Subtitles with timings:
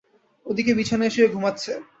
[0.45, 1.71] ওদিকে, বিছানায় শুয়ে ঘুমাচ্ছে।